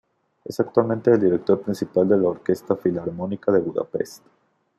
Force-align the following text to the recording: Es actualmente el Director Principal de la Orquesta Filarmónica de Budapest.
Es 0.43 0.59
actualmente 0.59 1.11
el 1.11 1.19
Director 1.21 1.61
Principal 1.61 2.09
de 2.09 2.17
la 2.17 2.29
Orquesta 2.29 2.75
Filarmónica 2.75 3.51
de 3.51 3.59
Budapest. 3.59 4.23